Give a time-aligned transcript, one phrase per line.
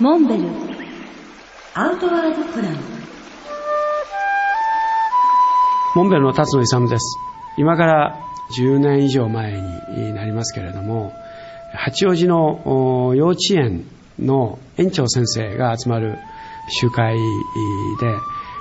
[0.00, 0.48] モンベル。
[1.74, 2.76] アウトワードプラン。
[5.94, 7.16] モンベルの辰野勇です。
[7.56, 8.20] 今から
[8.58, 11.12] 10年以上前になりますけれども
[11.72, 13.86] 八王子の幼稚園
[14.18, 16.18] の園長先生が集まる
[16.68, 17.22] 集会で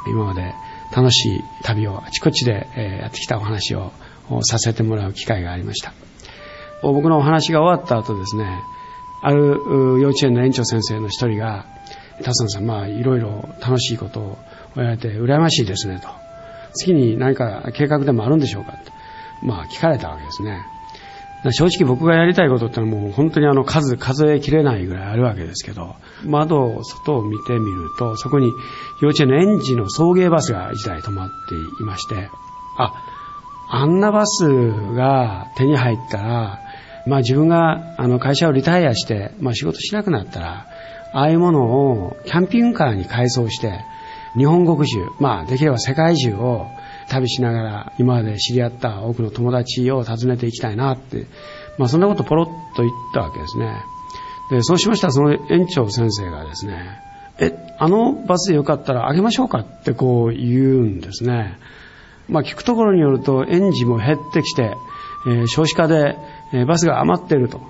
[0.07, 0.53] 今まで
[0.95, 2.67] 楽しい旅をあちこちで
[3.01, 3.91] やってきたお話を
[4.43, 5.93] させてもらう機会がありました。
[6.83, 8.61] 僕のお話が終わった後ですね
[9.23, 11.65] ある幼稚園の園長先生の一人が
[12.21, 14.37] 辰野さんまあいろいろ楽しいことを
[14.75, 16.09] やられて羨ましいですねと。
[16.73, 18.91] 次に何か計画でもあるんでしょうかと
[19.41, 20.65] まあ聞かれたわけですね。
[21.51, 25.95] 正直僕がやりたいことってのはもう本当にあの数数えきれないぐらいあるわけですけど。
[26.25, 28.53] 窓を外を見てみるとそこに
[29.01, 32.29] 幼稚園の園児の送迎バスが1台止まっていまして。
[32.77, 32.93] あ
[33.69, 34.47] あんなバス
[34.93, 36.59] が手に入ったら
[37.05, 40.67] まあ自分があの会社をリタイアして、まあ仕事しなくなったら、
[41.13, 43.79] ああいうものをキャンピングカーに改装して、
[44.35, 46.67] 日本国中、まあできれば世界中を
[47.09, 51.27] 旅しながら今まで知り合った多くの友達を訪ねていきたいなって、
[51.77, 53.75] まあそんなことポロッと言ったわけですね。
[54.49, 56.99] で、そうしましたらその園長先生がですね、
[57.39, 61.57] え、あのバスでよかったらあげましょうかってこう言うんですね。
[62.27, 64.75] まあ聞くところによると園児も減ってきて、
[65.27, 66.17] え、少子化で
[66.53, 67.61] えバスが余っていると。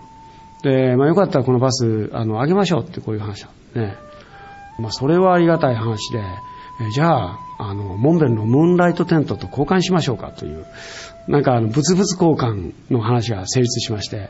[0.62, 3.96] で、まあよかったらこのバス、あの、あげましょうってこういう話だね。
[4.80, 6.20] まあそれはありがたい話で、
[6.82, 10.66] えじゃあ、あの、モンベルのムーンライトテントと交換しましょうかという、
[11.28, 14.30] なんかあの、物々交換の話が成立しまして、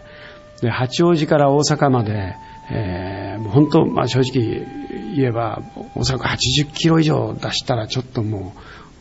[0.61, 2.35] で、八王子から大阪まで、
[2.71, 4.65] えー、もう本当、まあ正直
[5.15, 5.61] 言えば、
[5.95, 8.53] おそらく80キロ以上出したらちょっとも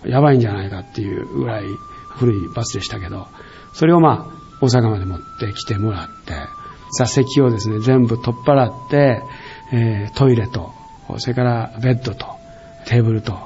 [0.04, 1.64] う、やばいんじゃないかっていうぐらい
[2.10, 3.26] 古いバスでしたけど、
[3.72, 6.34] それをまあ、大阪まで持ってきてもらって、
[6.92, 9.22] 座席をですね、全部取っ払って、
[9.72, 10.72] えー、トイレと、
[11.18, 12.26] それからベッドと、
[12.86, 13.38] テーブルと、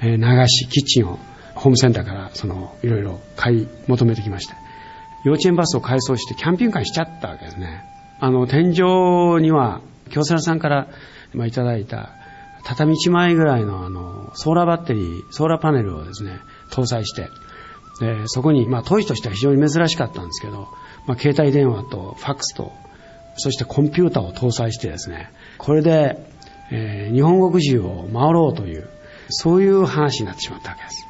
[0.00, 1.18] えー、流し、キッチンを、
[1.54, 4.54] ホームセンターから、その、いろいろ買い求めてきまして、
[5.24, 7.84] 幼稚園バスを改装してキャンピングカーにしちゃったわけですね。
[8.20, 9.80] あの、天井には、
[10.10, 10.88] 京セラさんから、
[11.34, 12.10] まあ、いただいた、
[12.64, 16.38] 畳1枚ぐらいのあの、ソーラーバッテリー、ソーラーパネルをですね、
[16.70, 17.28] 搭載して、
[18.00, 20.68] で、そこに、まあ当時としては非常に珍しかったんですけど、
[21.06, 22.72] まあ携帯電話とファックスと、
[23.36, 26.18] そしてコンピューターを搭載してですね、これで、
[26.70, 28.88] えー、日本国中を回ろうという、
[29.28, 31.06] そういう話になってしまったわけです。